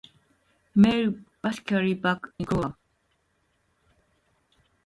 [0.73, 1.13] Female
[1.43, 2.73] basically black in color.